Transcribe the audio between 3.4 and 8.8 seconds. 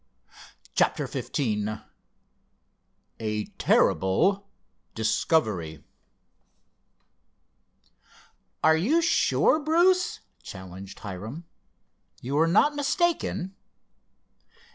TERRIBLE DISCOVERY "Are